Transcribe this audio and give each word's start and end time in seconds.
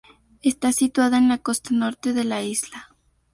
Está 0.41 0.71
situada 0.71 1.19
en 1.19 1.29
la 1.29 1.37
costa 1.37 1.69
norte 1.75 2.11
de 2.11 2.23
la 2.23 2.41
isla. 2.41 2.89